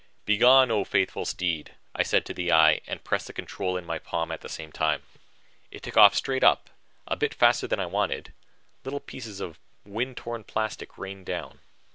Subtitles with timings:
[0.25, 3.99] "Begone, O faithful steed," I said to the eye, and pressed the control in my
[3.99, 5.03] palm at the same time.
[5.69, 6.71] It took off straight up
[7.07, 8.33] a bit faster than I wanted;
[8.83, 11.59] little pieces of wind torn plastic rained down.